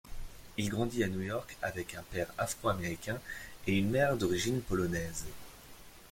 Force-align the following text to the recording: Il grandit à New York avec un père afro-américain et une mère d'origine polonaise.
Il 0.57 0.69
grandit 0.69 1.03
à 1.03 1.07
New 1.07 1.21
York 1.21 1.55
avec 1.61 1.93
un 1.93 2.01
père 2.01 2.33
afro-américain 2.39 3.19
et 3.67 3.77
une 3.77 3.91
mère 3.91 4.17
d'origine 4.17 4.59
polonaise. 4.59 5.25